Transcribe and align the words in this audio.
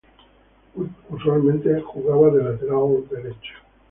Usualmente 1.11 1.79
jugaba 1.81 2.31
de 2.31 2.43
Lateral 2.43 3.07
Derecho. 3.07 3.53